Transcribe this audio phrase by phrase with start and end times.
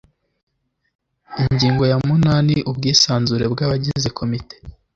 [1.43, 4.55] ingingo ya munani ubwisanzure bw abagize komite